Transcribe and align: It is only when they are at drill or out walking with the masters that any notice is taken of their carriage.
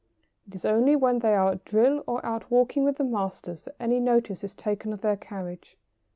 It 0.47 0.55
is 0.55 0.65
only 0.65 0.95
when 0.95 1.19
they 1.19 1.35
are 1.35 1.51
at 1.51 1.63
drill 1.63 2.03
or 2.07 2.25
out 2.25 2.49
walking 2.49 2.83
with 2.83 2.97
the 2.97 3.03
masters 3.03 3.65
that 3.65 3.75
any 3.79 3.99
notice 3.99 4.43
is 4.43 4.55
taken 4.55 4.93
of 4.93 5.01
their 5.01 5.15
carriage. 5.15 5.77